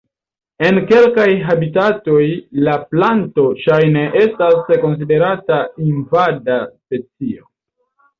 En 0.67 0.77
kelkaj 0.91 1.25
habitatoj 1.49 2.23
la 2.67 2.73
planto 2.93 3.43
ŝajne 3.65 4.05
estas 4.23 4.73
konsiderata 4.87 5.61
invada 5.89 6.57
specio. 6.73 7.47